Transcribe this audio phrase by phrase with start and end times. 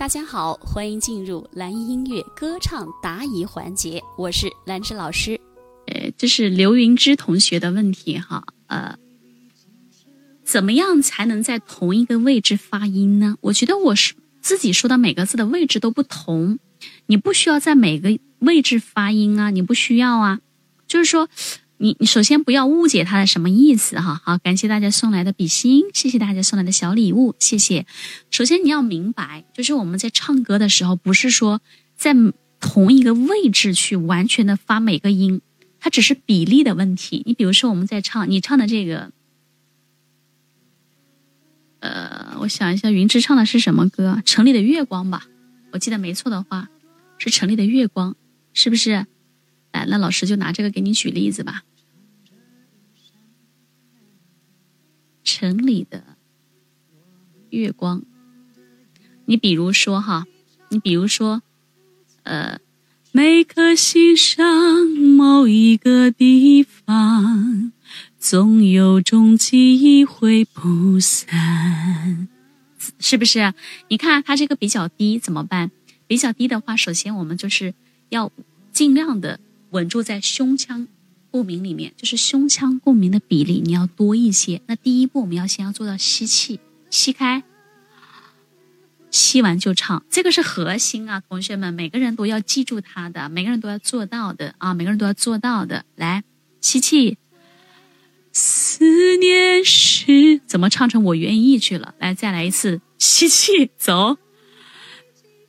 [0.00, 5.38] 大家好，欢迎进入蓝音乐歌唱答疑环节，我是兰芝老师。
[5.88, 8.96] 呃，这是刘云芝同学的问题哈，呃，
[10.42, 13.36] 怎么样才能在同一个位置发音呢？
[13.42, 16.58] 我觉得我是自己说的每个字的位置都不同，
[17.04, 20.40] 你不需要在每个位置发音啊，你不需要啊，
[20.86, 21.28] 就是说。
[21.82, 27.86] 你你首先不要误解他的什么意思哈，好，感谢大家送来的比心，谢谢大家送来的小礼物，谢谢。
[28.30, 31.62] 首先你要明白，就是我们在唱歌的时候，不是说
[31.96, 32.14] 在
[32.60, 35.40] 同一个位置去完全的发每个音，
[35.78, 37.22] 它只是比例的问题。
[37.24, 39.10] 你比如说我们在唱，你唱的这个，
[41.78, 44.20] 呃，我想一下，云芝唱的是什么歌？
[44.26, 45.26] 城里的月光吧，
[45.72, 46.68] 我记得没错的话，
[47.16, 48.14] 是城里的月光，
[48.52, 49.06] 是不是？
[49.72, 51.62] 来，那老师就拿这个给你举例子吧。
[55.22, 56.16] 城里的
[57.50, 58.02] 月光，
[59.26, 60.26] 你比如说哈，
[60.68, 61.42] 你比如说，
[62.22, 62.60] 呃，
[63.12, 67.72] 每颗心上某一个地方，
[68.18, 72.28] 总有种记忆会不散，
[72.98, 73.52] 是不是？
[73.88, 75.70] 你看它这个比较低，怎么办？
[76.06, 77.74] 比较低的话，首先我们就是
[78.08, 78.32] 要
[78.72, 79.38] 尽量的
[79.70, 80.88] 稳住在胸腔。
[81.30, 84.60] 共鸣里面就是胸腔共鸣的比例你要多一些。
[84.66, 87.42] 那第一步我们要先要做到吸气，吸开，
[89.10, 95.84] 吸完就唱，这个是核心啊，同学们每个人都要记住它的，每个人都要做到的啊，每个人都要做到的。
[95.96, 96.24] 来，
[96.60, 97.18] 吸气，
[98.32, 101.94] 思念是怎么唱成我愿意去了？
[101.98, 104.18] 来，再来一次，吸气，走，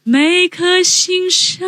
[0.03, 1.67] 每颗心上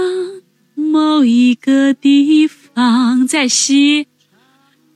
[0.75, 2.62] 某一个地方。
[2.75, 4.07] 放再吸，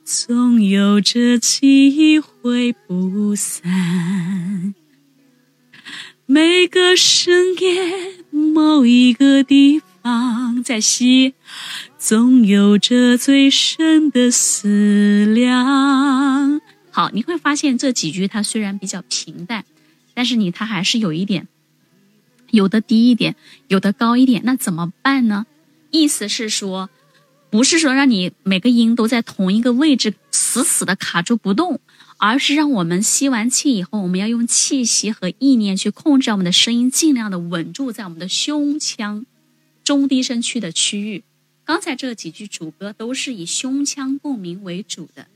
[0.03, 4.73] 总有着记忆会不散。
[6.25, 11.36] 每个深夜，某一个地方在吸，
[11.99, 16.60] 总有着最深的思量。
[16.89, 19.66] 好，你会发现这几句它虽然比较平淡，
[20.16, 21.48] 但是你它还是有一点，
[22.49, 23.36] 有的低一点，
[23.67, 24.42] 有的高一点。
[24.45, 25.45] 那怎么办呢？
[25.92, 26.89] 意思是说。
[27.49, 31.80] 不是说让你每个音都在同一个位置死死的卡住不动，
[32.17, 39.25] 而是让我们吸完气以后，我们要用气息和意念去控制我们的声音，尽量的稳住在我们的胸腔
[39.83, 41.23] 中低声区的区域。
[41.63, 45.27] 刚才这几句主歌都是以胸腔共鸣为主的，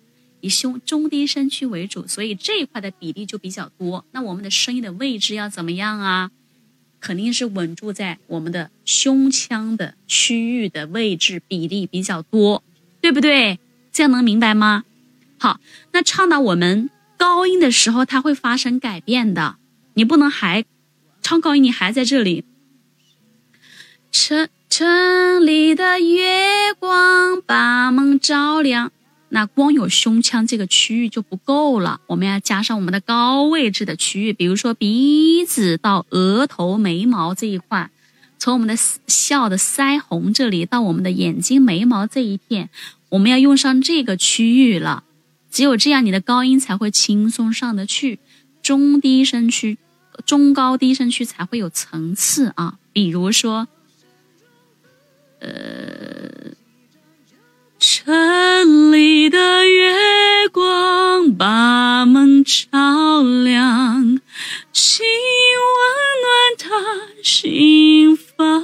[0.42, 4.06] 以胸中低声区为主，所以这一块的比例就比较多。
[4.12, 6.32] 那我们的声音的位置要怎么样啊？
[7.02, 12.64] 肯定是稳住在我们的胸腔的区域的位置比例比较多，
[13.02, 13.60] 对不对？
[13.92, 14.86] 这样能明白吗？
[15.38, 15.60] 好，
[15.92, 19.58] 那唱到我们高音的时候，它会发生改变的。
[19.96, 20.64] 你不能还
[21.22, 22.46] 唱高音，你还在这里。
[24.12, 28.92] 城城里的月光把梦照亮。
[29.34, 37.90] 那光有胸腔这个区域就不够了，我们要加上我们的高位置的区域，比如说鼻子到额头、眉毛这一块，
[38.38, 38.76] 从我们的
[39.08, 42.70] 笑的腮红这里到我们的眼睛、眉毛这一片，
[43.08, 45.06] 我们要用上这个区域了。
[45.50, 48.20] 只有这样，你的高音才会轻松上得去，
[48.62, 49.78] 中低声区、
[50.26, 52.78] 中高低声区才会有层次啊。
[52.92, 53.70] 比如说，
[55.40, 56.11] 呃。
[58.12, 64.20] 城里的月光把梦照亮，
[64.74, 65.06] 心
[65.78, 65.80] 温
[66.22, 66.70] 暖他
[67.24, 68.62] 心房。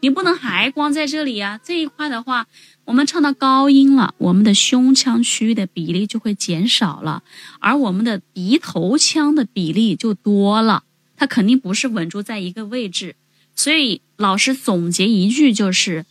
[0.00, 1.58] 你不能还光在这里呀！
[1.64, 2.46] 这一块的话，
[2.84, 7.22] 我们唱到高音了，我们的胸腔区域的比例就会减少了，
[7.60, 10.82] 而我们的鼻头腔的比例就多了。
[11.16, 13.16] 它肯定不是稳住在一个位置，
[13.56, 16.04] 所以老师总结一句就是。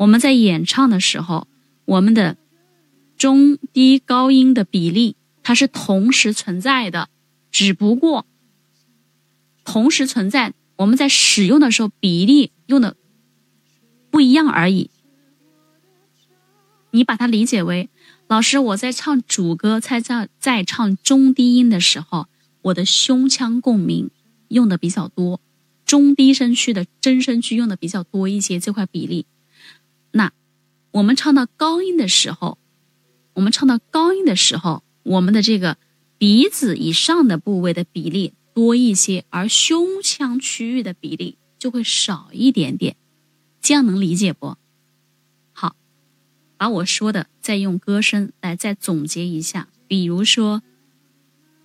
[0.00, 1.46] 我们在演唱的时候，
[1.84, 2.38] 我们的
[3.18, 7.10] 中低高音的比例它是同时存在的，
[7.50, 8.24] 只不过
[9.62, 12.96] 同时存在，我们在使用的时候比例用的
[14.10, 14.88] 不一样而已。
[16.92, 17.90] 你把它理解为，
[18.26, 22.26] 老师我在唱主歌，在在在唱中低音的时候，
[22.62, 24.08] 我的胸腔共鸣
[24.48, 25.42] 用的比较多，
[25.84, 29.26] 中低声区的真声区用的比较多一些，这块比例。
[30.12, 30.32] 那
[30.92, 32.58] 我们唱到高音的时候，
[33.34, 35.76] 我们唱到高音的时候，我们的这个
[36.18, 42.96] 鼻子以上的部位的比例多一些，而胸腔区域的比例就会少一点点。
[43.62, 44.56] 这样能理解不？
[45.52, 45.76] 好，
[46.56, 49.68] 把我说的再用歌声来再总结一下。
[49.86, 50.62] 比如说，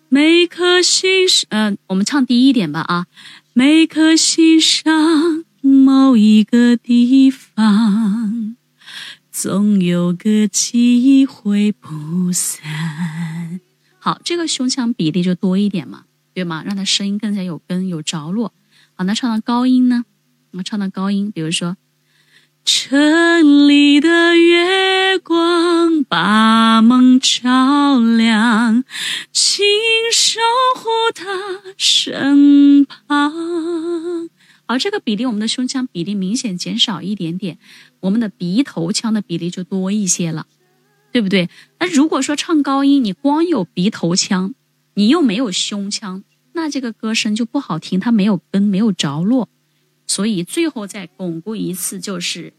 [0.09, 3.07] 每颗心上，嗯，我们唱低一点吧啊。
[3.53, 7.07] 每颗心上某一个地
[10.25, 13.61] 个机会不散。
[13.99, 16.63] 好，这个胸腔比例就多一点嘛，对吗？
[16.65, 18.51] 让它声音更加有根有着落。
[18.95, 20.03] 好，那唱到高音呢？
[20.49, 21.77] 我们唱到高音，比如说。
[22.67, 28.83] 城里的月光把梦照亮，
[29.31, 29.63] 请
[30.11, 30.39] 守
[30.75, 32.54] 护他身
[34.75, 37.59] 而这个比例，我们的胸腔比例明显减少一点点，
[38.01, 40.47] 我们的鼻头腔的比例就多一些了，
[41.13, 41.49] 对不对？
[41.79, 44.53] 那如果说唱高音，你光有鼻头腔，
[44.95, 49.47] 你又没有胸腔，那这个歌声就不好听，它没有根，没有着落。
[50.07, 52.51] 所以最后再巩固一次，就是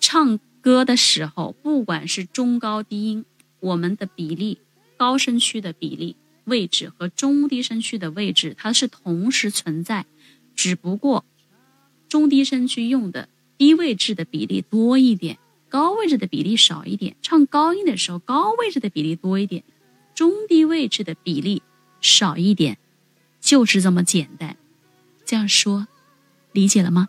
[0.00, 3.26] 唱歌的时候，不管是中高低音，
[3.60, 4.56] 我们的比例，
[4.96, 10.06] 高声区的比例位置和中低声区的位置，它是同时存在，
[10.54, 11.26] 只不过
[12.08, 13.28] 中低声区用的
[13.58, 17.16] 低位置的比例多一点，高位置的比例少一点。
[17.22, 19.64] 唱高音的时候，高位置的比例多一点，
[20.14, 21.62] 中低位置的比例
[22.00, 22.78] 少一点，
[23.40, 24.56] 就是这么简单。
[25.24, 25.88] 这样说。
[26.52, 27.08] 理解了吗？